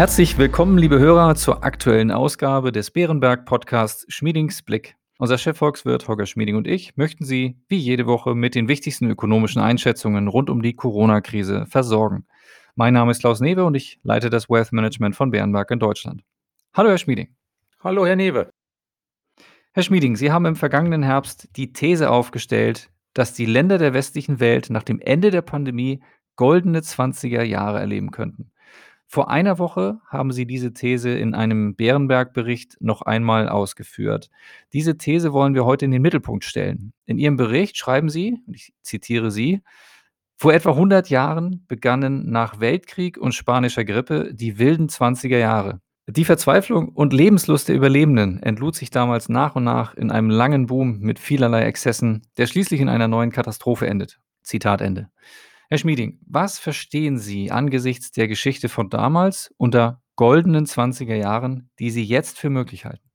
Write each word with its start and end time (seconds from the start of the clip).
Herzlich 0.00 0.38
willkommen, 0.38 0.78
liebe 0.78 0.98
Hörer, 0.98 1.34
zur 1.34 1.62
aktuellen 1.62 2.10
Ausgabe 2.10 2.72
des 2.72 2.90
Bärenberg 2.90 3.44
Podcasts 3.44 4.06
Schmiedings 4.08 4.62
Blick. 4.62 4.96
Unser 5.18 5.36
Chefvolkswirt 5.36 6.08
Holger 6.08 6.24
Schmieding 6.24 6.56
und 6.56 6.66
ich 6.66 6.96
möchten 6.96 7.26
Sie 7.26 7.58
wie 7.68 7.76
jede 7.76 8.06
Woche 8.06 8.34
mit 8.34 8.54
den 8.54 8.66
wichtigsten 8.66 9.10
ökonomischen 9.10 9.60
Einschätzungen 9.60 10.26
rund 10.28 10.48
um 10.48 10.62
die 10.62 10.74
Corona-Krise 10.74 11.66
versorgen. 11.66 12.24
Mein 12.76 12.94
Name 12.94 13.10
ist 13.10 13.20
Klaus 13.20 13.40
Newe 13.40 13.62
und 13.66 13.74
ich 13.74 14.00
leite 14.02 14.30
das 14.30 14.48
Wealth 14.48 14.72
Management 14.72 15.16
von 15.16 15.32
Bärenberg 15.32 15.70
in 15.70 15.80
Deutschland. 15.80 16.22
Hallo, 16.72 16.88
Herr 16.88 16.96
Schmieding. 16.96 17.36
Hallo, 17.84 18.06
Herr 18.06 18.16
Newe. 18.16 18.48
Herr 19.72 19.82
Schmieding, 19.82 20.16
Sie 20.16 20.32
haben 20.32 20.46
im 20.46 20.56
vergangenen 20.56 21.02
Herbst 21.02 21.50
die 21.56 21.74
These 21.74 22.08
aufgestellt, 22.08 22.88
dass 23.12 23.34
die 23.34 23.44
Länder 23.44 23.76
der 23.76 23.92
westlichen 23.92 24.40
Welt 24.40 24.70
nach 24.70 24.82
dem 24.82 24.98
Ende 24.98 25.30
der 25.30 25.42
Pandemie 25.42 26.02
goldene 26.36 26.80
20er 26.80 27.42
Jahre 27.42 27.80
erleben 27.80 28.12
könnten. 28.12 28.50
Vor 29.12 29.28
einer 29.28 29.58
Woche 29.58 29.98
haben 30.06 30.30
Sie 30.30 30.46
diese 30.46 30.72
These 30.72 31.10
in 31.10 31.34
einem 31.34 31.74
Bärenberg-Bericht 31.74 32.76
noch 32.78 33.02
einmal 33.02 33.48
ausgeführt. 33.48 34.30
Diese 34.72 34.98
These 34.98 35.32
wollen 35.32 35.52
wir 35.56 35.64
heute 35.64 35.84
in 35.84 35.90
den 35.90 36.00
Mittelpunkt 36.00 36.44
stellen. 36.44 36.92
In 37.06 37.18
Ihrem 37.18 37.36
Bericht 37.36 37.76
schreiben 37.76 38.08
Sie, 38.08 38.38
ich 38.46 38.72
zitiere 38.82 39.32
Sie, 39.32 39.62
vor 40.36 40.54
etwa 40.54 40.70
100 40.70 41.10
Jahren 41.10 41.64
begannen 41.66 42.30
nach 42.30 42.60
Weltkrieg 42.60 43.18
und 43.18 43.34
spanischer 43.34 43.84
Grippe 43.84 44.32
die 44.32 44.60
wilden 44.60 44.86
20er 44.86 45.38
Jahre. 45.38 45.80
Die 46.06 46.24
Verzweiflung 46.24 46.90
und 46.90 47.12
Lebenslust 47.12 47.68
der 47.68 47.74
Überlebenden 47.74 48.40
entlud 48.44 48.76
sich 48.76 48.90
damals 48.90 49.28
nach 49.28 49.56
und 49.56 49.64
nach 49.64 49.92
in 49.94 50.12
einem 50.12 50.30
langen 50.30 50.66
Boom 50.66 51.00
mit 51.00 51.18
vielerlei 51.18 51.64
Exzessen, 51.64 52.22
der 52.36 52.46
schließlich 52.46 52.80
in 52.80 52.88
einer 52.88 53.08
neuen 53.08 53.32
Katastrophe 53.32 53.88
endet. 53.88 54.20
Zitat 54.44 54.80
Ende. 54.80 55.10
Herr 55.72 55.78
Schmieding, 55.78 56.18
was 56.26 56.58
verstehen 56.58 57.16
Sie 57.16 57.52
angesichts 57.52 58.10
der 58.10 58.26
Geschichte 58.26 58.68
von 58.68 58.90
damals 58.90 59.54
unter 59.56 60.02
goldenen 60.16 60.66
20er 60.66 61.14
Jahren, 61.14 61.70
die 61.78 61.92
Sie 61.92 62.02
jetzt 62.02 62.40
für 62.40 62.50
möglich 62.50 62.86
halten? 62.86 63.08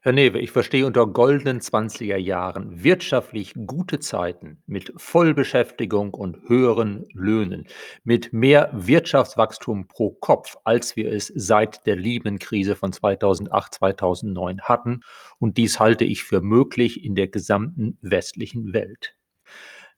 Herr 0.00 0.12
Newe, 0.12 0.38
ich 0.38 0.50
verstehe 0.50 0.86
unter 0.86 1.06
goldenen 1.06 1.60
20er 1.60 2.16
Jahren 2.16 2.82
wirtschaftlich 2.82 3.52
gute 3.66 4.00
Zeiten 4.00 4.62
mit 4.64 4.94
Vollbeschäftigung 4.96 6.14
und 6.14 6.48
höheren 6.48 7.04
Löhnen, 7.12 7.66
mit 8.02 8.32
mehr 8.32 8.70
Wirtschaftswachstum 8.72 9.86
pro 9.86 10.08
Kopf, 10.08 10.56
als 10.64 10.96
wir 10.96 11.12
es 11.12 11.30
seit 11.36 11.84
der 11.84 11.96
Lehman-Krise 11.96 12.76
von 12.76 12.94
2008, 12.94 13.74
2009 13.74 14.62
hatten. 14.62 15.00
Und 15.38 15.58
dies 15.58 15.78
halte 15.78 16.06
ich 16.06 16.24
für 16.24 16.40
möglich 16.40 17.04
in 17.04 17.14
der 17.14 17.28
gesamten 17.28 17.98
westlichen 18.00 18.72
Welt. 18.72 19.14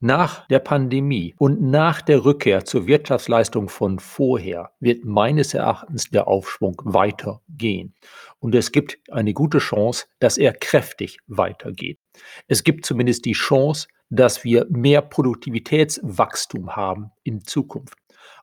Nach 0.01 0.47
der 0.49 0.59
Pandemie 0.59 1.35
und 1.39 1.63
nach 1.63 2.03
der 2.03 2.23
Rückkehr 2.27 2.67
zur 2.67 2.87
Wirtschaftsleistung 2.87 3.71
von 3.71 3.99
vorher 3.99 4.73
wird 4.79 5.07
meines 5.07 5.55
Erachtens 5.55 6.11
der 6.11 6.29
Aufschwung 6.29 6.83
weitergehen. 6.85 7.95
Und 8.39 8.55
es 8.55 8.73
gibt 8.73 8.99
eine 9.11 9.33
gute 9.33 9.57
Chance, 9.57 10.05
dass 10.19 10.37
er 10.37 10.53
kräftig 10.53 11.19
weitergeht. 11.29 11.99
Es 12.47 12.63
gibt 12.63 12.85
zumindest 12.85 13.25
die 13.25 13.33
Chance, 13.33 13.89
dass 14.11 14.45
wir 14.45 14.67
mehr 14.69 15.01
Produktivitätswachstum 15.01 16.77
haben 16.77 17.11
in 17.23 17.43
Zukunft. 17.45 17.97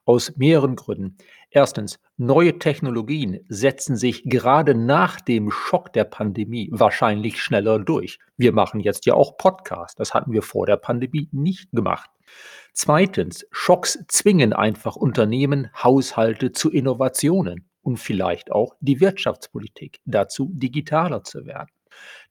Aus 0.06 0.36
mehreren 0.36 0.76
Gründen. 0.76 1.18
Erstens, 1.52 2.00
neue 2.17 2.59
Technologien 2.59 3.39
setzen 3.47 3.95
sich 3.95 4.23
gerade 4.25 4.75
nach 4.75 5.19
dem 5.22 5.52
Schock 5.52 5.94
der 5.94 6.03
Pandemie 6.03 6.69
wahrscheinlich 6.72 7.42
schneller 7.42 7.80
durch. 7.80 8.19
Wir 8.38 8.53
machen 8.53 8.80
jetzt 8.80 9.06
ja 9.06 9.14
auch 9.14 9.38
Podcasts. 9.38 9.95
Das 9.95 10.14
hatten 10.14 10.31
wir 10.31 10.41
vor 10.41 10.66
der 10.66 10.78
Pandemie 10.78 11.30
nicht 11.31 11.72
gemacht. 11.72 12.09
Zweitens, 12.73 13.45
Schocks 13.52 14.03
zwingen 14.08 14.53
einfach 14.53 14.95
Unternehmen, 14.95 15.69
Haushalte 15.75 16.52
zu 16.52 16.72
Innovationen 16.72 17.69
und 17.81 17.97
vielleicht 17.97 18.52
auch 18.52 18.75
die 18.80 19.00
Wirtschaftspolitik 19.00 20.00
dazu, 20.06 20.50
digitaler 20.53 21.24
zu 21.24 21.45
werden. 21.45 21.69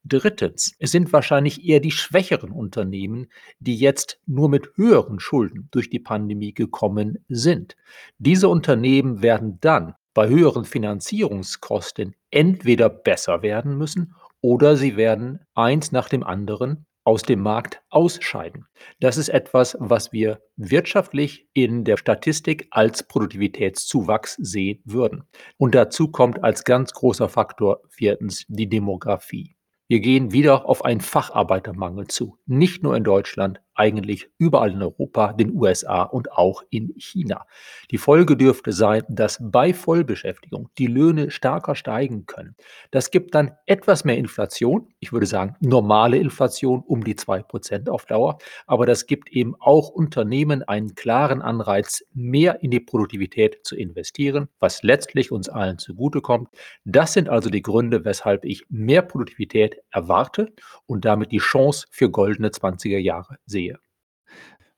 Drittens, 0.04 0.74
es 0.80 0.90
sind 0.90 1.12
wahrscheinlich 1.12 1.64
eher 1.64 1.78
die 1.78 1.92
schwächeren 1.92 2.50
Unternehmen, 2.50 3.28
die 3.60 3.76
jetzt 3.76 4.20
nur 4.26 4.48
mit 4.48 4.70
höheren 4.74 5.20
Schulden 5.20 5.68
durch 5.70 5.90
die 5.90 6.00
Pandemie 6.00 6.52
gekommen 6.52 7.24
sind. 7.28 7.76
Diese 8.18 8.48
Unternehmen 8.48 9.22
werden 9.22 9.58
dann 9.60 9.94
bei 10.12 10.28
höheren 10.28 10.64
Finanzierungskosten 10.64 12.16
entweder 12.30 12.88
besser 12.88 13.42
werden 13.42 13.78
müssen 13.78 14.14
oder 14.40 14.76
sie 14.76 14.96
werden 14.96 15.40
eins 15.54 15.92
nach 15.92 16.08
dem 16.08 16.24
anderen 16.24 16.86
aus 17.04 17.22
dem 17.22 17.40
Markt 17.40 17.82
ausscheiden. 17.88 18.66
Das 19.00 19.16
ist 19.16 19.28
etwas, 19.28 19.76
was 19.80 20.12
wir 20.12 20.40
wirtschaftlich 20.56 21.48
in 21.52 21.84
der 21.84 21.96
Statistik 21.96 22.68
als 22.70 23.02
Produktivitätszuwachs 23.02 24.36
sehen 24.40 24.80
würden. 24.84 25.24
Und 25.56 25.74
dazu 25.74 26.08
kommt 26.08 26.42
als 26.44 26.64
ganz 26.64 26.92
großer 26.92 27.28
Faktor 27.28 27.80
viertens 27.88 28.44
die 28.48 28.68
Demografie. 28.68 29.56
Wir 29.92 30.00
gehen 30.00 30.32
wieder 30.32 30.64
auf 30.64 30.86
einen 30.86 31.02
Facharbeitermangel 31.02 32.06
zu. 32.06 32.38
Nicht 32.46 32.82
nur 32.82 32.96
in 32.96 33.04
Deutschland, 33.04 33.60
eigentlich 33.74 34.28
überall 34.38 34.72
in 34.72 34.82
Europa, 34.82 35.32
den 35.32 35.54
USA 35.54 36.02
und 36.02 36.32
auch 36.32 36.62
in 36.70 36.94
China. 36.98 37.46
Die 37.90 37.98
Folge 37.98 38.36
dürfte 38.36 38.72
sein, 38.72 39.02
dass 39.08 39.38
bei 39.40 39.72
Vollbeschäftigung 39.72 40.68
die 40.78 40.86
Löhne 40.86 41.30
stärker 41.30 41.74
steigen 41.74 42.26
können. 42.26 42.56
Das 42.90 43.10
gibt 43.10 43.34
dann 43.34 43.52
etwas 43.66 44.04
mehr 44.04 44.16
Inflation. 44.16 44.92
Ich 45.00 45.12
würde 45.12 45.26
sagen, 45.26 45.56
normale 45.60 46.18
Inflation 46.18 46.82
um 46.86 47.04
die 47.04 47.14
2% 47.14 47.88
auf 47.88 48.06
Dauer. 48.06 48.38
Aber 48.66 48.86
das 48.86 49.06
gibt 49.06 49.30
eben 49.30 49.54
auch 49.58 49.88
Unternehmen 49.88 50.62
einen 50.62 50.94
klaren 50.94 51.42
Anreiz, 51.42 52.04
mehr 52.12 52.62
in 52.62 52.70
die 52.70 52.80
Produktivität 52.80 53.58
zu 53.64 53.76
investieren, 53.76 54.48
was 54.60 54.82
letztlich 54.82 55.32
uns 55.32 55.48
allen 55.48 55.78
zugutekommt. 55.78 56.48
Das 56.84 57.12
sind 57.12 57.28
also 57.28 57.50
die 57.50 57.62
Gründe, 57.62 58.04
weshalb 58.04 58.44
ich 58.44 58.64
mehr 58.68 59.02
Produktivität 59.02 59.78
erwarte 59.90 60.52
und 60.86 61.04
damit 61.04 61.32
die 61.32 61.38
Chance 61.38 61.86
für 61.90 62.10
goldene 62.10 62.48
20er 62.48 62.98
Jahre 62.98 63.36
sehe. 63.46 63.61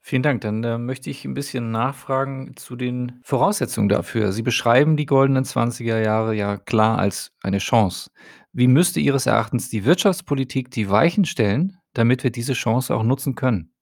Vielen 0.06 0.22
Dank. 0.22 0.42
Dann 0.42 0.62
äh, 0.64 0.76
möchte 0.76 1.08
ich 1.08 1.24
ein 1.24 1.32
bisschen 1.32 1.70
nachfragen 1.70 2.56
zu 2.56 2.76
den 2.76 3.22
Voraussetzungen 3.24 3.88
dafür. 3.88 4.32
Sie 4.32 4.42
beschreiben 4.42 4.98
die 4.98 5.06
goldenen 5.06 5.44
20er 5.44 5.98
Jahre 5.98 6.34
ja 6.34 6.58
klar 6.58 6.98
als 6.98 7.32
eine 7.42 7.56
Chance. 7.56 8.10
Wie 8.52 8.68
müsste 8.68 9.00
Ihres 9.00 9.24
Erachtens 9.24 9.70
die 9.70 9.86
Wirtschaftspolitik 9.86 10.70
die 10.70 10.90
Weichen 10.90 11.24
stellen, 11.24 11.78
damit 11.94 12.22
wir 12.22 12.30
diese 12.30 12.52
Chance 12.52 12.94
auch 12.94 13.02
nutzen 13.02 13.34
können? 13.34 13.73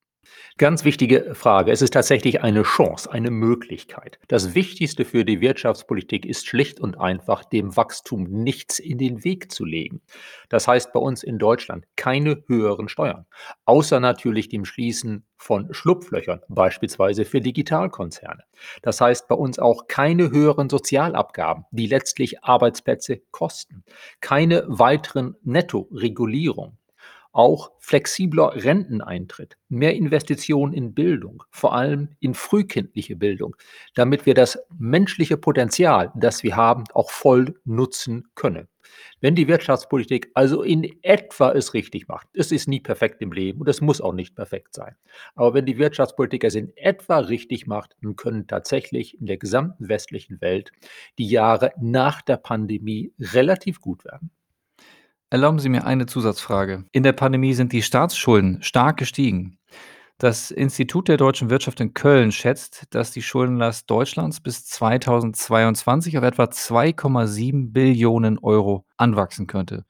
Ganz 0.58 0.84
wichtige 0.84 1.34
Frage. 1.34 1.72
Es 1.72 1.82
ist 1.82 1.92
tatsächlich 1.92 2.42
eine 2.42 2.62
Chance, 2.62 3.10
eine 3.10 3.30
Möglichkeit. 3.30 4.20
Das 4.28 4.54
Wichtigste 4.54 5.04
für 5.04 5.24
die 5.24 5.40
Wirtschaftspolitik 5.40 6.24
ist 6.24 6.46
schlicht 6.46 6.78
und 6.78 7.00
einfach, 7.00 7.44
dem 7.44 7.76
Wachstum 7.76 8.24
nichts 8.24 8.78
in 8.78 8.98
den 8.98 9.24
Weg 9.24 9.50
zu 9.50 9.64
legen. 9.64 10.02
Das 10.50 10.68
heißt 10.68 10.92
bei 10.92 11.00
uns 11.00 11.22
in 11.22 11.38
Deutschland 11.38 11.86
keine 11.96 12.44
höheren 12.46 12.88
Steuern, 12.88 13.26
außer 13.64 13.98
natürlich 13.98 14.50
dem 14.50 14.64
Schließen 14.64 15.24
von 15.36 15.72
Schlupflöchern, 15.74 16.42
beispielsweise 16.48 17.24
für 17.24 17.40
Digitalkonzerne. 17.40 18.44
Das 18.82 19.00
heißt 19.00 19.26
bei 19.26 19.34
uns 19.34 19.58
auch 19.58 19.88
keine 19.88 20.30
höheren 20.30 20.68
Sozialabgaben, 20.68 21.64
die 21.72 21.86
letztlich 21.86 22.44
Arbeitsplätze 22.44 23.22
kosten, 23.32 23.82
keine 24.20 24.64
weiteren 24.68 25.34
Nettoregulierungen 25.42 26.78
auch 27.32 27.72
flexibler 27.78 28.52
Renteneintritt, 28.54 29.56
mehr 29.68 29.94
Investitionen 29.94 30.72
in 30.72 30.94
Bildung, 30.94 31.42
vor 31.50 31.74
allem 31.74 32.10
in 32.20 32.34
frühkindliche 32.34 33.16
Bildung, 33.16 33.56
damit 33.94 34.26
wir 34.26 34.34
das 34.34 34.58
menschliche 34.78 35.36
Potenzial, 35.36 36.12
das 36.14 36.42
wir 36.42 36.56
haben, 36.56 36.84
auch 36.92 37.10
voll 37.10 37.54
nutzen 37.64 38.28
können. 38.34 38.68
Wenn 39.20 39.34
die 39.34 39.48
Wirtschaftspolitik 39.48 40.30
also 40.34 40.62
in 40.62 40.84
etwa 41.02 41.52
es 41.52 41.72
richtig 41.74 42.08
macht, 42.08 42.28
es 42.34 42.52
ist 42.52 42.68
nie 42.68 42.80
perfekt 42.80 43.22
im 43.22 43.32
Leben 43.32 43.60
und 43.60 43.68
es 43.68 43.80
muss 43.80 44.00
auch 44.00 44.12
nicht 44.12 44.34
perfekt 44.34 44.74
sein, 44.74 44.96
aber 45.34 45.54
wenn 45.54 45.64
die 45.64 45.78
Wirtschaftspolitik 45.78 46.44
es 46.44 46.54
in 46.54 46.76
etwa 46.76 47.18
richtig 47.18 47.66
macht, 47.66 47.96
dann 48.02 48.16
können 48.16 48.46
tatsächlich 48.46 49.18
in 49.18 49.26
der 49.26 49.38
gesamten 49.38 49.88
westlichen 49.88 50.40
Welt 50.40 50.72
die 51.18 51.28
Jahre 51.28 51.72
nach 51.80 52.20
der 52.20 52.36
Pandemie 52.36 53.14
relativ 53.18 53.80
gut 53.80 54.04
werden. 54.04 54.30
Erlauben 55.32 55.60
Sie 55.60 55.70
mir 55.70 55.86
eine 55.86 56.04
Zusatzfrage. 56.04 56.84
In 56.92 57.04
der 57.04 57.14
Pandemie 57.14 57.54
sind 57.54 57.72
die 57.72 57.80
Staatsschulden 57.80 58.60
stark 58.60 58.98
gestiegen. 58.98 59.56
Das 60.18 60.50
Institut 60.50 61.08
der 61.08 61.16
deutschen 61.16 61.48
Wirtschaft 61.48 61.80
in 61.80 61.94
Köln 61.94 62.32
schätzt, 62.32 62.84
dass 62.90 63.12
die 63.12 63.22
Schuldenlast 63.22 63.90
Deutschlands 63.90 64.42
bis 64.42 64.66
2022 64.66 66.18
auf 66.18 66.24
etwa 66.24 66.44
2,7 66.44 67.72
Billionen 67.72 68.40
Euro 68.40 68.84
anwachsen 68.98 69.46
könnte. 69.46 69.86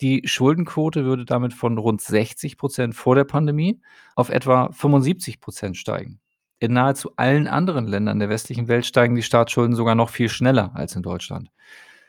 Die 0.00 0.22
Schuldenquote 0.24 1.04
würde 1.04 1.26
damit 1.26 1.54
von 1.54 1.78
rund 1.78 2.00
60 2.00 2.58
Prozent 2.58 2.96
vor 2.96 3.14
der 3.14 3.22
Pandemie 3.22 3.80
auf 4.16 4.30
etwa 4.30 4.72
75 4.72 5.40
Prozent 5.40 5.76
steigen. 5.76 6.18
In 6.58 6.72
nahezu 6.72 7.12
allen 7.14 7.46
anderen 7.46 7.86
Ländern 7.86 8.18
der 8.18 8.30
westlichen 8.30 8.66
Welt 8.66 8.84
steigen 8.84 9.14
die 9.14 9.22
Staatsschulden 9.22 9.76
sogar 9.76 9.94
noch 9.94 10.10
viel 10.10 10.28
schneller 10.28 10.72
als 10.74 10.96
in 10.96 11.02
Deutschland. 11.02 11.52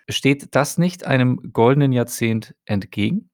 Steht 0.09 0.55
das 0.55 0.77
nicht 0.77 1.05
einem 1.05 1.51
goldenen 1.53 1.91
Jahrzehnt 1.91 2.55
entgegen? 2.65 3.29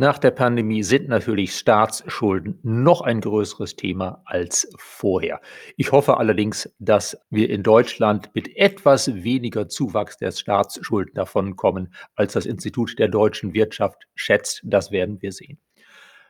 Nach 0.00 0.18
der 0.18 0.30
Pandemie 0.30 0.84
sind 0.84 1.08
natürlich 1.08 1.56
Staatsschulden 1.56 2.60
noch 2.62 3.00
ein 3.00 3.20
größeres 3.20 3.74
Thema 3.74 4.22
als 4.26 4.70
vorher. 4.76 5.40
Ich 5.76 5.90
hoffe 5.90 6.18
allerdings, 6.18 6.72
dass 6.78 7.18
wir 7.30 7.50
in 7.50 7.64
Deutschland 7.64 8.30
mit 8.32 8.56
etwas 8.56 9.12
weniger 9.12 9.68
Zuwachs 9.68 10.16
der 10.16 10.30
Staatsschulden 10.30 11.14
davonkommen, 11.14 11.92
als 12.14 12.34
das 12.34 12.46
Institut 12.46 12.96
der 13.00 13.08
deutschen 13.08 13.54
Wirtschaft 13.54 14.06
schätzt. 14.14 14.60
Das 14.62 14.92
werden 14.92 15.20
wir 15.20 15.32
sehen. 15.32 15.58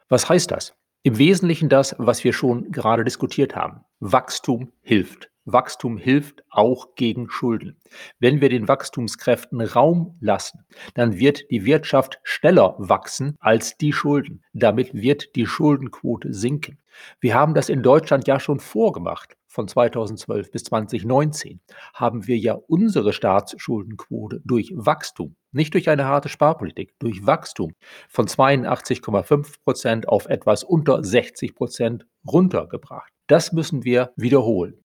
Was 0.08 0.30
heißt 0.30 0.50
das? 0.50 0.74
Im 1.02 1.18
Wesentlichen 1.18 1.68
das, 1.68 1.94
was 1.98 2.24
wir 2.24 2.32
schon 2.32 2.72
gerade 2.72 3.04
diskutiert 3.04 3.54
haben. 3.54 3.84
Wachstum 4.00 4.72
hilft. 4.80 5.30
Wachstum 5.52 5.98
hilft 5.98 6.44
auch 6.50 6.94
gegen 6.94 7.30
Schulden. 7.30 7.80
Wenn 8.18 8.40
wir 8.40 8.48
den 8.48 8.68
Wachstumskräften 8.68 9.60
Raum 9.60 10.16
lassen, 10.20 10.64
dann 10.94 11.18
wird 11.18 11.50
die 11.50 11.64
Wirtschaft 11.64 12.20
schneller 12.22 12.74
wachsen 12.78 13.36
als 13.40 13.76
die 13.76 13.92
Schulden. 13.92 14.42
Damit 14.52 14.94
wird 14.94 15.34
die 15.36 15.46
Schuldenquote 15.46 16.32
sinken. 16.32 16.78
Wir 17.20 17.34
haben 17.34 17.54
das 17.54 17.68
in 17.68 17.82
Deutschland 17.82 18.26
ja 18.26 18.40
schon 18.40 18.60
vorgemacht. 18.60 19.36
Von 19.46 19.66
2012 19.66 20.50
bis 20.50 20.64
2019 20.64 21.60
haben 21.94 22.26
wir 22.26 22.36
ja 22.36 22.52
unsere 22.52 23.12
Staatsschuldenquote 23.12 24.42
durch 24.44 24.72
Wachstum, 24.74 25.36
nicht 25.52 25.72
durch 25.74 25.88
eine 25.88 26.04
harte 26.04 26.28
Sparpolitik, 26.28 26.92
durch 26.98 27.26
Wachstum 27.26 27.72
von 28.08 28.26
82,5 28.26 29.56
Prozent 29.64 30.08
auf 30.08 30.26
etwas 30.26 30.64
unter 30.64 31.02
60 31.02 31.54
Prozent 31.54 32.06
runtergebracht. 32.30 33.10
Das 33.26 33.52
müssen 33.52 33.84
wir 33.84 34.12
wiederholen. 34.16 34.84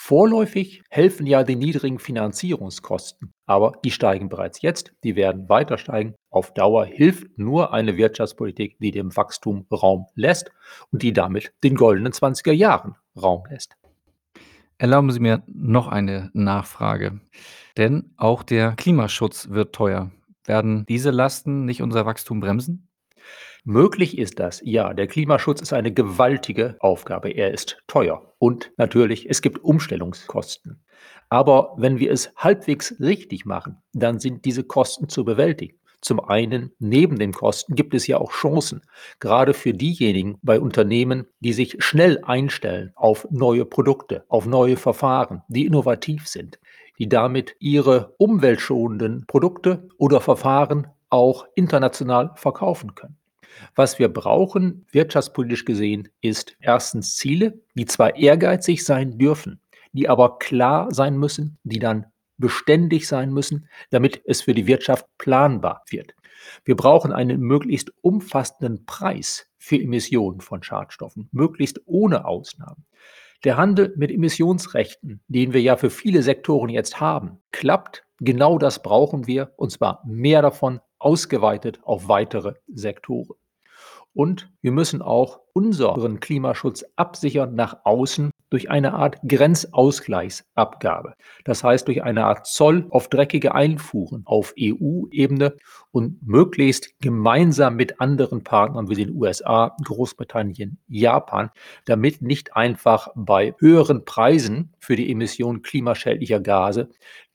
Vorläufig 0.00 0.82
helfen 0.88 1.26
ja 1.26 1.42
die 1.42 1.56
niedrigen 1.56 1.98
Finanzierungskosten, 1.98 3.34
aber 3.46 3.72
die 3.84 3.90
steigen 3.90 4.30
bereits 4.30 4.62
jetzt, 4.62 4.92
die 5.02 5.16
werden 5.16 5.50
weiter 5.50 5.76
steigen. 5.76 6.14
Auf 6.30 6.54
Dauer 6.54 6.86
hilft 6.86 7.36
nur 7.36 7.74
eine 7.74 7.96
Wirtschaftspolitik, 7.98 8.78
die 8.78 8.92
dem 8.92 9.14
Wachstum 9.16 9.66
Raum 9.70 10.06
lässt 10.14 10.50
und 10.92 11.02
die 11.02 11.12
damit 11.12 11.52
den 11.62 11.74
goldenen 11.74 12.12
20er 12.12 12.52
Jahren 12.52 12.94
Raum 13.20 13.42
lässt. 13.50 13.76
Erlauben 14.78 15.10
Sie 15.10 15.20
mir 15.20 15.42
noch 15.46 15.88
eine 15.88 16.30
Nachfrage, 16.32 17.20
denn 17.76 18.14
auch 18.16 18.44
der 18.44 18.76
Klimaschutz 18.76 19.50
wird 19.50 19.74
teuer. 19.74 20.10
Werden 20.44 20.86
diese 20.86 21.10
Lasten 21.10 21.66
nicht 21.66 21.82
unser 21.82 22.06
Wachstum 22.06 22.40
bremsen? 22.40 22.87
Möglich 23.70 24.16
ist 24.16 24.40
das, 24.40 24.62
ja. 24.64 24.94
Der 24.94 25.06
Klimaschutz 25.06 25.60
ist 25.60 25.74
eine 25.74 25.92
gewaltige 25.92 26.76
Aufgabe. 26.80 27.28
Er 27.28 27.52
ist 27.52 27.76
teuer 27.86 28.32
und 28.38 28.72
natürlich, 28.78 29.28
es 29.28 29.42
gibt 29.42 29.62
Umstellungskosten. 29.62 30.82
Aber 31.28 31.74
wenn 31.76 31.98
wir 31.98 32.10
es 32.10 32.32
halbwegs 32.34 32.94
richtig 32.98 33.44
machen, 33.44 33.76
dann 33.92 34.20
sind 34.20 34.46
diese 34.46 34.64
Kosten 34.64 35.10
zu 35.10 35.22
bewältigen. 35.22 35.76
Zum 36.00 36.18
einen, 36.18 36.72
neben 36.78 37.18
den 37.18 37.32
Kosten 37.32 37.74
gibt 37.74 37.92
es 37.92 38.06
ja 38.06 38.16
auch 38.16 38.32
Chancen, 38.32 38.80
gerade 39.20 39.52
für 39.52 39.74
diejenigen 39.74 40.38
bei 40.40 40.58
Unternehmen, 40.58 41.26
die 41.40 41.52
sich 41.52 41.76
schnell 41.80 42.24
einstellen 42.24 42.92
auf 42.94 43.28
neue 43.30 43.66
Produkte, 43.66 44.24
auf 44.28 44.46
neue 44.46 44.78
Verfahren, 44.78 45.42
die 45.48 45.66
innovativ 45.66 46.26
sind, 46.26 46.58
die 46.98 47.10
damit 47.10 47.54
ihre 47.58 48.14
umweltschonenden 48.16 49.26
Produkte 49.26 49.90
oder 49.98 50.22
Verfahren 50.22 50.86
auch 51.10 51.44
international 51.54 52.30
verkaufen 52.34 52.94
können. 52.94 53.18
Was 53.74 53.98
wir 53.98 54.08
brauchen, 54.08 54.86
wirtschaftspolitisch 54.90 55.64
gesehen, 55.64 56.08
ist 56.20 56.56
erstens 56.60 57.16
Ziele, 57.16 57.60
die 57.74 57.86
zwar 57.86 58.16
ehrgeizig 58.16 58.84
sein 58.84 59.18
dürfen, 59.18 59.60
die 59.92 60.08
aber 60.08 60.38
klar 60.38 60.92
sein 60.92 61.16
müssen, 61.16 61.58
die 61.64 61.78
dann 61.78 62.06
beständig 62.38 63.08
sein 63.08 63.32
müssen, 63.32 63.68
damit 63.90 64.22
es 64.24 64.42
für 64.42 64.54
die 64.54 64.66
Wirtschaft 64.66 65.06
planbar 65.18 65.82
wird. 65.90 66.14
Wir 66.64 66.76
brauchen 66.76 67.12
einen 67.12 67.40
möglichst 67.40 67.92
umfassenden 68.00 68.86
Preis 68.86 69.46
für 69.58 69.76
Emissionen 69.76 70.40
von 70.40 70.62
Schadstoffen, 70.62 71.28
möglichst 71.32 71.80
ohne 71.86 72.24
Ausnahmen. 72.24 72.84
Der 73.44 73.56
Handel 73.56 73.92
mit 73.96 74.10
Emissionsrechten, 74.10 75.20
den 75.28 75.52
wir 75.52 75.60
ja 75.60 75.76
für 75.76 75.90
viele 75.90 76.22
Sektoren 76.22 76.70
jetzt 76.70 77.00
haben, 77.00 77.38
klappt. 77.52 78.04
Genau 78.20 78.58
das 78.58 78.82
brauchen 78.82 79.26
wir, 79.26 79.52
und 79.56 79.70
zwar 79.70 80.02
mehr 80.04 80.42
davon 80.42 80.80
ausgeweitet 80.98 81.80
auf 81.82 82.08
weitere 82.08 82.54
Sektoren. 82.66 83.36
Und 84.14 84.50
wir 84.60 84.72
müssen 84.72 85.02
auch 85.02 85.40
unseren 85.52 86.20
Klimaschutz 86.20 86.84
absichern 86.96 87.54
nach 87.54 87.84
außen 87.84 88.30
durch 88.50 88.70
eine 88.70 88.94
Art 88.94 89.18
Grenzausgleichsabgabe. 89.26 91.14
Das 91.44 91.64
heißt 91.64 91.86
durch 91.88 92.02
eine 92.02 92.24
Art 92.24 92.46
Zoll 92.46 92.86
auf 92.90 93.08
dreckige 93.08 93.54
Einfuhren 93.54 94.22
auf 94.24 94.54
EU-Ebene 94.58 95.56
und 95.90 96.26
möglichst 96.26 96.98
gemeinsam 97.00 97.76
mit 97.76 98.00
anderen 98.00 98.44
Partnern 98.44 98.88
wie 98.88 98.94
den 98.94 99.14
USA, 99.14 99.76
Großbritannien, 99.84 100.78
Japan, 100.88 101.50
damit 101.84 102.22
nicht 102.22 102.56
einfach 102.56 103.08
bei 103.14 103.54
höheren 103.58 104.04
Preisen 104.04 104.74
für 104.78 104.96
die 104.96 105.10
Emission 105.10 105.62
klimaschädlicher 105.62 106.40
Gase 106.40 106.88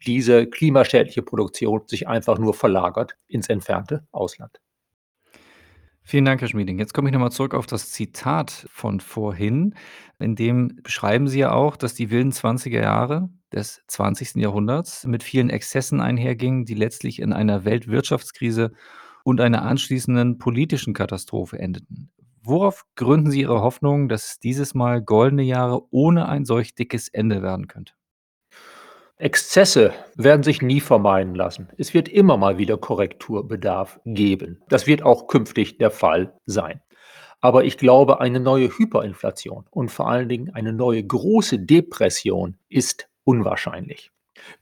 diese 0.06 0.48
klimaschädliche 0.48 1.22
Produktion 1.22 1.82
sich 1.88 2.08
einfach 2.08 2.38
nur 2.38 2.54
verlagert 2.54 3.16
ins 3.28 3.50
entfernte 3.50 4.06
Ausland. 4.12 4.60
Vielen 6.06 6.26
Dank, 6.26 6.42
Herr 6.42 6.50
Schmieding. 6.50 6.80
Jetzt 6.80 6.94
komme 6.94 7.10
ich 7.10 7.14
nochmal 7.14 7.32
zurück 7.32 7.54
auf 7.54 7.66
das 7.66 7.92
Zitat 7.92 8.68
von 8.70 9.00
vorhin. 9.00 9.74
In 10.20 10.36
dem 10.36 10.80
beschreiben 10.84 11.28
Sie 11.28 11.40
ja 11.40 11.54
auch, 11.54 11.78
dass 11.78 11.94
die 11.94 12.12
wilden 12.12 12.32
20er 12.32 12.82
Jahre 12.82 13.30
des 13.54 13.82
20. 13.88 14.36
Jahrhunderts 14.36 15.08
mit 15.08 15.24
vielen 15.24 15.50
Exzessen 15.50 16.02
einhergingen, 16.02 16.66
die 16.66 16.74
letztlich 16.74 17.20
in 17.22 17.32
einer 17.32 17.64
Weltwirtschaftskrise 17.64 18.74
und 19.24 19.40
einer 19.40 19.64
anschließenden 19.64 20.38
politischen 20.40 20.94
Katastrophe 20.94 21.58
endeten. 21.58 22.12
Worauf 22.42 22.84
gründen 22.96 23.32
Sie 23.32 23.42
Ihre 23.42 23.62
Hoffnung, 23.62 24.10
dass 24.10 24.40
dieses 24.40 24.74
Mal 24.74 25.02
goldene 25.02 25.44
Jahre 25.44 25.82
ohne 25.92 26.28
ein 26.28 26.44
solch 26.44 26.76
dickes 26.76 27.08
Ende 27.08 27.42
werden 27.42 27.68
könnte? 27.68 27.94
Exzesse 29.24 29.94
werden 30.18 30.44
sich 30.44 30.62
nie 30.62 30.82
vermeiden 30.82 31.34
lassen. 31.34 31.70
Es 31.78 31.94
wird 31.94 32.10
immer 32.10 32.36
mal 32.36 32.58
wieder 32.58 32.76
Korrekturbedarf 32.76 34.02
geben. 34.04 34.62
Das 34.68 34.86
wird 34.86 35.02
auch 35.02 35.28
künftig 35.28 35.78
der 35.78 35.92
Fall 35.92 36.34
sein. 36.46 36.82
Aber 37.40 37.64
ich 37.64 37.78
glaube, 37.78 38.20
eine 38.20 38.42
neue 38.42 38.78
Hyperinflation 38.78 39.64
und 39.70 39.92
vor 39.92 40.10
allen 40.10 40.28
Dingen 40.28 40.54
eine 40.54 40.74
neue 40.74 41.02
große 41.02 41.60
Depression 41.60 42.58
ist 42.68 43.08
unwahrscheinlich. 43.24 44.12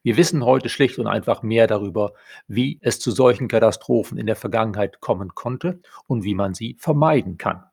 Wir 0.03 0.15
wissen 0.15 0.45
heute 0.45 0.69
schlicht 0.69 0.99
und 0.99 1.07
einfach 1.07 1.41
mehr 1.41 1.65
darüber, 1.65 2.13
wie 2.47 2.77
es 2.81 2.99
zu 2.99 3.09
solchen 3.09 3.47
Katastrophen 3.47 4.19
in 4.19 4.27
der 4.27 4.35
Vergangenheit 4.35 4.99
kommen 4.99 5.33
konnte 5.33 5.79
und 6.05 6.23
wie 6.23 6.35
man 6.35 6.53
sie 6.53 6.75
vermeiden 6.77 7.39
kann. 7.39 7.63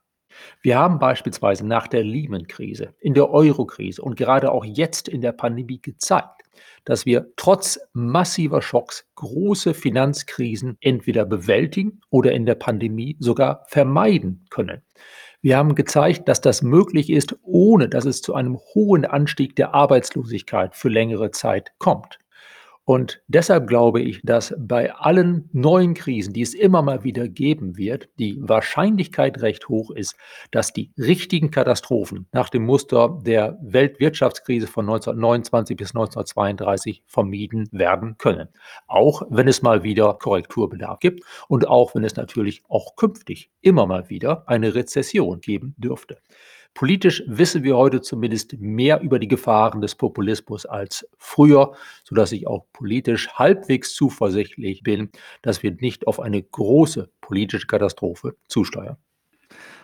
Wir 0.63 0.79
haben 0.79 0.99
beispielsweise 0.99 1.67
nach 1.67 1.89
der 1.89 2.05
Lehman-Krise, 2.05 2.95
in 3.01 3.15
der 3.15 3.31
Euro-Krise 3.31 4.03
und 4.03 4.17
gerade 4.17 4.53
auch 4.53 4.65
jetzt 4.65 5.09
in 5.09 5.21
der 5.21 5.33
Pandemie 5.33 5.81
gezeigt, 5.81 6.43
dass 6.85 7.07
wir 7.07 7.33
trotz 7.37 7.79
massiver 7.93 8.63
Schocks 8.63 9.07
große 9.15 9.75
Finanzkrisen 9.75 10.79
entweder 10.81 11.25
bewältigen 11.25 12.01
oder 12.11 12.33
in 12.33 12.47
der 12.47 12.55
Pandemie 12.55 13.17
sogar 13.21 13.65
vermeiden 13.69 14.47
können. 14.51 14.83
Wir 15.41 15.57
haben 15.57 15.77
gezeigt, 15.77 16.29
dass 16.29 16.41
das 16.41 16.63
möglich 16.63 17.11
ist, 17.11 17.37
ohne 17.43 17.89
dass 17.89 18.05
es 18.07 18.23
zu 18.23 18.35
einem 18.35 18.59
hohen 18.75 19.05
Anstieg 19.05 19.55
der 19.55 19.73
Arbeitslosigkeit 19.73 20.75
für 20.75 20.89
längere 20.89 21.31
Zeit 21.31 21.73
kommt. 21.79 22.19
Und 22.89 23.21
deshalb 23.29 23.67
glaube 23.67 24.01
ich, 24.01 24.23
dass 24.25 24.55
bei 24.59 24.95
allen 24.95 25.51
neuen 25.53 25.93
Krisen, 25.93 26.33
die 26.33 26.41
es 26.41 26.55
immer 26.55 26.81
mal 26.81 27.05
wieder 27.05 27.29
geben 27.29 27.77
wird, 27.77 28.09
die 28.19 28.39
Wahrscheinlichkeit 28.41 29.43
recht 29.43 29.69
hoch 29.69 29.91
ist, 29.91 30.17
dass 30.53 30.73
die 30.73 30.91
richtigen 30.97 31.51
Katastrophen 31.51 32.29
nach 32.33 32.49
dem 32.49 32.65
Muster 32.65 33.21
der 33.23 33.59
Weltwirtschaftskrise 33.61 34.69
von 34.69 34.87
1929 34.87 35.77
bis 35.77 35.91
1932 35.91 37.03
vermieden 37.07 37.69
werden 37.73 38.17
können. 38.17 38.49
Auch 38.87 39.21
wenn 39.29 39.49
es 39.49 39.61
mal 39.61 39.83
wieder 39.83 40.15
Korrekturbedarf 40.15 40.99
gibt 40.99 41.25
und 41.47 41.69
auch 41.69 41.95
wenn 41.95 42.05
es 42.05 42.17
natürlich 42.17 42.63
auch 42.71 42.97
künftig 42.97 43.51
immer 43.61 43.85
mal 43.87 44.09
wieder 44.09 44.49
eine 44.49 44.75
Rezession 44.75 45.43
geben 45.43 45.75
dürfte. 45.77 46.23
Politisch 46.79 47.25
wissen 47.27 47.65
wir 47.65 47.77
heute 47.77 48.03
zumindest 48.03 48.53
mehr 48.61 49.01
über 49.01 49.19
die 49.19 49.27
Gefahren 49.27 49.81
des 49.81 49.97
Populismus 49.97 50.65
als 50.65 51.05
früher, 51.19 51.73
sodass 52.05 52.31
ich 52.31 52.47
auch 52.47 52.67
politisch 52.73 53.29
halbwegs 53.31 53.95
zuversichtlich 53.95 54.85
bin, 54.85 55.11
dass 55.43 55.65
wir 55.65 55.73
nicht 55.73 56.07
auf 56.07 56.21
eine 56.21 56.41
große 56.41 57.11
politische 57.21 57.67
Katastrophe 57.67 58.37
zusteuern. 58.47 58.97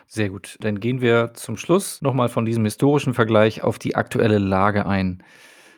Sehr 0.07 0.29
gut. 0.29 0.55
Dann 0.61 0.79
gehen 0.79 1.01
wir 1.01 1.33
zum 1.33 1.57
Schluss 1.57 2.01
nochmal 2.01 2.29
von 2.29 2.45
diesem 2.45 2.63
historischen 2.63 3.13
Vergleich 3.13 3.61
auf 3.61 3.77
die 3.77 3.95
aktuelle 3.95 4.37
Lage 4.39 4.85
ein. 4.85 5.21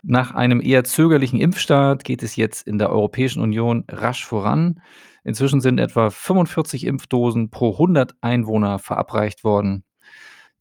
Nach 0.04 0.36
einem 0.36 0.62
eher 0.62 0.84
zögerlichen 0.84 1.42
Impfstart 1.42 2.04
geht 2.04 2.22
es 2.22 2.36
jetzt 2.36 2.68
in 2.68 2.78
der 2.78 2.92
Europäischen 2.92 3.42
Union 3.42 3.86
rasch 3.90 4.24
voran. 4.24 4.84
Inzwischen 5.24 5.62
sind 5.62 5.80
etwa 5.80 6.12
45 6.12 6.86
Impfdosen 6.86 7.50
pro 7.50 7.72
100 7.72 8.14
Einwohner 8.22 8.78
verabreicht 8.78 9.44
worden. 9.44 9.84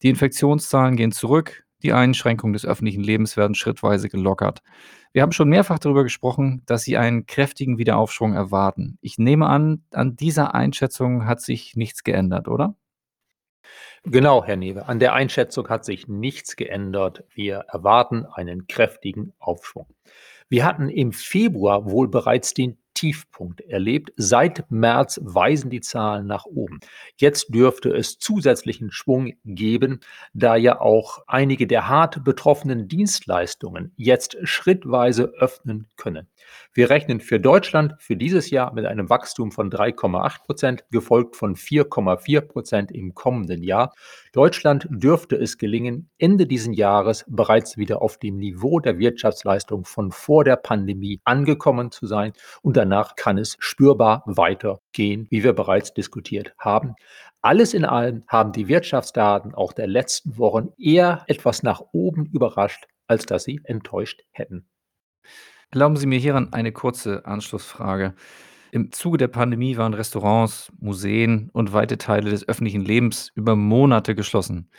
Die 0.03 0.09
Infektionszahlen 0.09 0.95
gehen 0.95 1.11
zurück, 1.11 1.63
Die 1.83 1.93
Einschränkungen 1.93 2.53
des 2.53 2.65
öffentlichen 2.65 3.03
Lebens 3.03 3.37
werden 3.37 3.53
schrittweise 3.53 4.09
gelockert. 4.09 4.63
Wir 5.13 5.21
haben 5.21 5.31
schon 5.31 5.47
mehrfach 5.47 5.77
darüber 5.77 6.03
gesprochen, 6.03 6.63
dass 6.65 6.81
Sie 6.81 6.97
einen 6.97 7.27
kräftigen 7.27 7.77
Wiederaufschwung 7.77 8.33
erwarten. 8.33 8.97
Ich 9.01 9.19
nehme 9.19 9.47
an, 9.47 9.83
an 9.91 10.15
dieser 10.15 10.55
Einschätzung 10.55 11.27
hat 11.27 11.39
sich 11.39 11.75
nichts 11.75 12.03
geändert, 12.03 12.47
oder? 12.47 12.75
Genau, 14.03 14.43
Herr 14.43 14.55
Newe, 14.55 14.87
an 14.87 14.99
der 14.99 15.13
Einschätzung 15.13 15.69
hat 15.69 15.85
sich 15.85 16.07
nichts 16.07 16.55
geändert. 16.55 17.23
Wir 17.33 17.65
erwarten 17.67 18.25
einen 18.25 18.65
kräftigen 18.67 19.33
Aufschwung. 19.37 19.87
Wir 20.49 20.65
hatten 20.65 20.89
im 20.89 21.11
Februar 21.11 21.89
wohl 21.91 22.07
bereits 22.07 22.53
den 22.53 22.77
Tiefpunkt 22.97 23.61
erlebt. 23.61 24.11
Seit 24.17 24.71
März 24.71 25.19
weisen 25.21 25.69
die 25.69 25.81
Zahlen 25.81 26.25
nach 26.25 26.45
oben. 26.45 26.79
Jetzt 27.17 27.53
dürfte 27.53 27.91
es 27.91 28.17
zusätzlichen 28.17 28.91
Schwung 28.91 29.33
geben, 29.45 29.99
da 30.33 30.55
ja 30.55 30.81
auch 30.81 31.19
einige 31.27 31.67
der 31.67 31.87
hart 31.87 32.23
betroffenen 32.23 32.87
Dienstleistungen 32.87 33.93
jetzt 33.97 34.37
schrittweise 34.41 35.25
öffnen 35.37 35.85
können. 35.95 36.27
Wir 36.73 36.89
rechnen 36.89 37.19
für 37.19 37.39
Deutschland 37.39 37.95
für 37.99 38.15
dieses 38.15 38.49
Jahr 38.49 38.73
mit 38.73 38.85
einem 38.85 39.09
Wachstum 39.09 39.51
von 39.51 39.71
3,8 39.71 40.45
Prozent, 40.45 40.85
gefolgt 40.91 41.35
von 41.35 41.55
4,4 41.55 42.41
Prozent 42.41 42.91
im 42.91 43.13
kommenden 43.15 43.63
Jahr. 43.63 43.93
Deutschland 44.33 44.87
dürfte 44.89 45.35
es 45.35 45.57
gelingen, 45.57 46.09
Ende 46.17 46.45
dieses 46.45 46.75
Jahres 46.75 47.25
bereits 47.27 47.77
wieder 47.77 48.01
auf 48.01 48.17
dem 48.17 48.37
Niveau 48.37 48.79
der 48.79 48.99
Wirtschaftsleistung 48.99 49.85
von 49.85 50.11
vor 50.11 50.43
der 50.43 50.55
Pandemie 50.55 51.21
angekommen 51.23 51.91
zu 51.91 52.05
sein 52.05 52.33
und 52.61 52.77
danach 52.77 53.15
kann 53.15 53.37
es 53.37 53.55
spürbar 53.59 54.23
weitergehen, 54.25 55.27
wie 55.29 55.43
wir 55.43 55.53
bereits 55.53 55.93
diskutiert 55.93 56.53
haben. 56.57 56.95
Alles 57.41 57.73
in 57.73 57.85
allem 57.85 58.23
haben 58.27 58.51
die 58.51 58.67
Wirtschaftsdaten 58.67 59.55
auch 59.55 59.73
der 59.73 59.87
letzten 59.87 60.37
Wochen 60.37 60.69
eher 60.77 61.23
etwas 61.27 61.63
nach 61.63 61.81
oben 61.91 62.25
überrascht, 62.25 62.87
als 63.07 63.25
dass 63.25 63.43
sie 63.43 63.61
enttäuscht 63.63 64.23
hätten. 64.31 64.67
Erlauben 65.71 65.97
Sie 65.97 66.07
mir 66.07 66.19
hieran 66.19 66.53
eine 66.53 66.71
kurze 66.71 67.25
Anschlussfrage. 67.25 68.13
Im 68.71 68.91
Zuge 68.91 69.17
der 69.17 69.27
Pandemie 69.27 69.75
waren 69.75 69.93
Restaurants, 69.93 70.71
Museen 70.79 71.49
und 71.51 71.73
weite 71.73 71.97
Teile 71.97 72.29
des 72.29 72.47
öffentlichen 72.47 72.81
Lebens 72.81 73.31
über 73.35 73.55
Monate 73.55 74.15
geschlossen. 74.15 74.69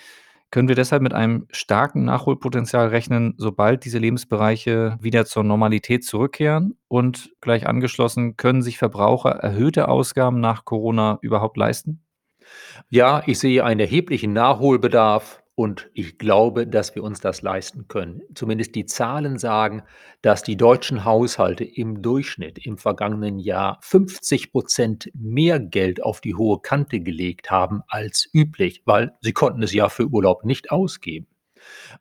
Können 0.50 0.68
wir 0.68 0.74
deshalb 0.74 1.02
mit 1.02 1.12
einem 1.12 1.46
starken 1.50 2.06
Nachholpotenzial 2.06 2.88
rechnen, 2.88 3.34
sobald 3.36 3.84
diese 3.84 3.98
Lebensbereiche 3.98 4.96
wieder 5.00 5.26
zur 5.26 5.44
Normalität 5.44 6.04
zurückkehren? 6.04 6.78
Und 6.88 7.34
gleich 7.42 7.66
angeschlossen, 7.66 8.38
können 8.38 8.62
sich 8.62 8.78
Verbraucher 8.78 9.30
erhöhte 9.30 9.88
Ausgaben 9.88 10.40
nach 10.40 10.64
Corona 10.64 11.18
überhaupt 11.20 11.58
leisten? 11.58 12.02
Ja, 12.88 13.22
ich 13.26 13.38
sehe 13.38 13.62
einen 13.62 13.80
erheblichen 13.80 14.32
Nachholbedarf 14.32 15.42
und 15.58 15.90
ich 15.92 16.18
glaube, 16.18 16.68
dass 16.68 16.94
wir 16.94 17.02
uns 17.02 17.18
das 17.18 17.42
leisten 17.42 17.88
können. 17.88 18.22
Zumindest 18.32 18.76
die 18.76 18.86
Zahlen 18.86 19.38
sagen, 19.38 19.82
dass 20.22 20.44
die 20.44 20.56
deutschen 20.56 21.04
Haushalte 21.04 21.64
im 21.64 22.00
Durchschnitt 22.00 22.64
im 22.64 22.78
vergangenen 22.78 23.40
Jahr 23.40 23.80
50 23.82 24.52
Prozent 24.52 25.10
mehr 25.14 25.58
Geld 25.58 26.00
auf 26.00 26.20
die 26.20 26.36
hohe 26.36 26.60
Kante 26.60 27.00
gelegt 27.00 27.50
haben 27.50 27.82
als 27.88 28.30
üblich, 28.32 28.82
weil 28.84 29.16
sie 29.20 29.32
konnten 29.32 29.60
es 29.64 29.72
ja 29.72 29.88
für 29.88 30.06
Urlaub 30.06 30.44
nicht 30.44 30.70
ausgeben. 30.70 31.26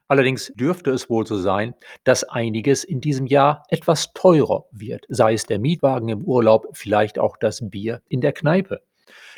Allerdings 0.07 0.53
dürfte 0.53 0.91
es 0.91 1.09
wohl 1.09 1.25
so 1.25 1.35
sein, 1.35 1.73
dass 2.03 2.23
einiges 2.23 2.83
in 2.83 3.01
diesem 3.01 3.25
Jahr 3.25 3.63
etwas 3.69 4.13
teurer 4.13 4.65
wird, 4.71 5.07
sei 5.09 5.33
es 5.33 5.47
der 5.47 5.57
Mietwagen 5.57 6.09
im 6.09 6.23
Urlaub, 6.23 6.67
vielleicht 6.73 7.17
auch 7.17 7.37
das 7.37 7.67
Bier 7.67 8.03
in 8.07 8.21
der 8.21 8.33
Kneipe. 8.33 8.83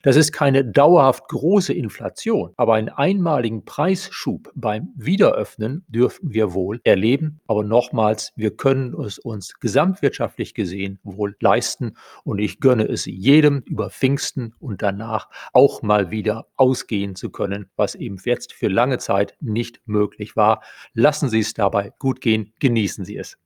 Das 0.01 0.15
ist 0.15 0.31
keine 0.31 0.63
dauerhaft 0.63 1.27
große 1.27 1.73
Inflation, 1.73 2.53
aber 2.55 2.75
einen 2.75 2.89
einmaligen 2.89 3.65
Preisschub 3.65 4.49
beim 4.55 4.93
Wiederöffnen 4.95 5.83
dürften 5.89 6.33
wir 6.33 6.53
wohl 6.53 6.79
erleben. 6.83 7.41
Aber 7.47 7.63
nochmals, 7.63 8.31
wir 8.35 8.55
können 8.55 8.93
es 9.01 9.19
uns 9.19 9.59
gesamtwirtschaftlich 9.59 10.53
gesehen 10.53 10.99
wohl 11.03 11.35
leisten 11.41 11.95
und 12.23 12.39
ich 12.39 12.59
gönne 12.59 12.85
es 12.85 13.05
jedem 13.05 13.59
über 13.65 13.89
Pfingsten 13.89 14.53
und 14.59 14.81
danach 14.81 15.29
auch 15.51 15.81
mal 15.81 16.11
wieder 16.11 16.47
ausgehen 16.55 17.15
zu 17.15 17.29
können, 17.29 17.69
was 17.75 17.95
eben 17.95 18.17
jetzt 18.23 18.53
für 18.53 18.69
lange 18.69 18.99
Zeit 18.99 19.35
nicht 19.41 19.81
möglich 19.85 20.35
war. 20.35 20.61
Lassen 20.93 21.29
Sie 21.29 21.39
es 21.39 21.53
dabei 21.53 21.91
gut 21.99 22.21
gehen, 22.21 22.53
genießen 22.59 23.03
Sie 23.03 23.17
es. 23.17 23.37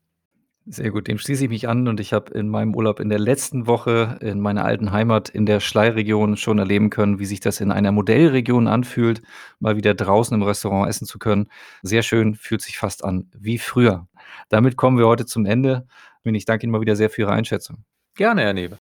Sehr 0.65 0.91
gut, 0.91 1.09
dem 1.09 1.17
schließe 1.17 1.43
ich 1.43 1.49
mich 1.49 1.67
an 1.67 1.89
und 1.89 1.99
ich 1.99 2.13
habe 2.13 2.31
in 2.33 2.47
meinem 2.47 2.73
Urlaub 2.73 3.01
in 3.01 3.09
der 3.09 3.19
letzten 3.19 3.67
Woche 3.67 4.17
in 4.21 4.39
meiner 4.39 4.63
alten 4.63 4.93
Heimat 4.93 5.27
in 5.27 5.45
der 5.45 5.59
Schlei-Region 5.59 6.37
schon 6.37 6.57
erleben 6.57 6.89
können, 6.89 7.19
wie 7.19 7.25
sich 7.25 7.41
das 7.41 7.59
in 7.59 7.69
einer 7.69 7.91
Modellregion 7.91 8.69
anfühlt, 8.69 9.21
mal 9.59 9.75
wieder 9.75 9.93
draußen 9.93 10.33
im 10.33 10.41
Restaurant 10.41 10.89
essen 10.89 11.05
zu 11.05 11.19
können. 11.19 11.49
Sehr 11.81 12.01
schön, 12.01 12.35
fühlt 12.35 12.61
sich 12.61 12.77
fast 12.77 13.03
an 13.03 13.29
wie 13.37 13.57
früher. 13.57 14.07
Damit 14.47 14.77
kommen 14.77 14.97
wir 14.97 15.05
heute 15.05 15.25
zum 15.25 15.45
Ende 15.45 15.85
und 16.23 16.33
ich 16.33 16.45
danke 16.45 16.63
Ihnen 16.63 16.71
mal 16.71 16.81
wieder 16.81 16.95
sehr 16.95 17.09
für 17.09 17.23
Ihre 17.23 17.33
Einschätzung. 17.33 17.83
Gerne, 18.15 18.43
Herr 18.43 18.53
Newe. 18.53 18.77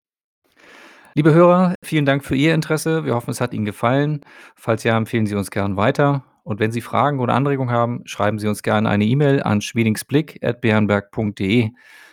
Liebe 1.16 1.34
Hörer, 1.34 1.74
vielen 1.84 2.06
Dank 2.06 2.24
für 2.24 2.36
Ihr 2.36 2.54
Interesse. 2.54 3.06
Wir 3.06 3.16
hoffen, 3.16 3.32
es 3.32 3.42
hat 3.42 3.54
Ihnen 3.54 3.66
gefallen. 3.66 4.22
Falls 4.56 4.84
ja, 4.84 4.96
empfehlen 4.96 5.26
Sie 5.26 5.36
uns 5.36 5.50
gern 5.50 5.78
weiter. 5.78 6.24
Und 6.44 6.60
wenn 6.60 6.72
Sie 6.72 6.82
Fragen 6.82 7.20
oder 7.20 7.34
Anregungen 7.34 7.74
haben, 7.74 8.02
schreiben 8.06 8.38
Sie 8.40 8.48
uns 8.48 8.64
gerne 8.64 8.90
eine 8.90 9.06
E-Mail 9.06 9.44
an 9.44 9.62
schmiedingsblick.bernberg.de. 9.62 11.70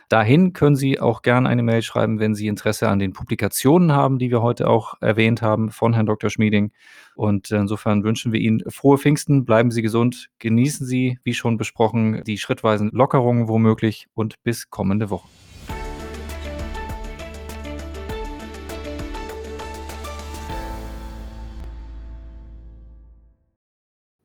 Dahin 0.09 0.55
können 0.55 0.75
Sie 0.75 1.01
auch 1.01 1.21
gerne 1.21 1.51
eine 1.51 1.63
Mail 1.63 1.83
schreiben, 1.83 2.19
wenn 2.19 2.35
Sie 2.35 2.47
Interesse 2.47 2.89
an 2.89 2.99
den 2.99 3.13
Publikationen 3.13 3.93
haben, 3.93 4.19
die 4.19 4.31
wir 4.31 4.41
heute 4.41 4.67
auch 4.69 4.95
erwähnt 5.03 5.43
haben 5.43 5.71
von 5.71 5.93
Herrn 5.93 6.07
Dr. 6.07 6.31
Schmieding. 6.31 6.73
Und 7.15 7.51
insofern 7.51 8.05
wünschen 8.05 8.33
wir 8.33 8.41
Ihnen 8.41 8.63
frohe 8.69 8.97
Pfingsten, 8.97 9.45
bleiben 9.45 9.71
Sie 9.71 9.83
gesund, 9.83 10.31
genießen 10.39 10.87
Sie, 10.87 11.19
wie 11.25 11.35
schon 11.35 11.59
besprochen, 11.59 12.23
die 12.27 12.39
schrittweisen 12.39 12.89
Lockerungen 12.93 13.49
womöglich 13.49 14.07
und 14.15 14.43
bis 14.45 14.71
kommende 14.71 15.11
Woche. 15.11 15.29